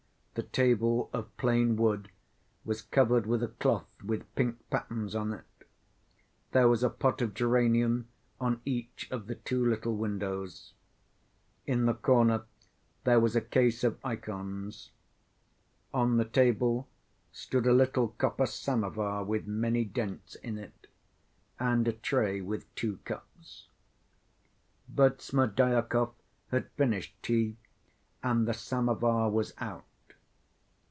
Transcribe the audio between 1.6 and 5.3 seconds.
wood was covered with a cloth with pink patterns